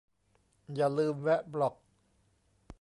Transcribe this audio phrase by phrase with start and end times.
[0.75, 1.75] อย่าลืมแวะบล็อก